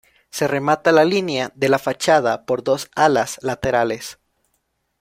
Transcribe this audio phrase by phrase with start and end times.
[0.31, 4.17] Se remata la línea de la fachada por dos alas laterales.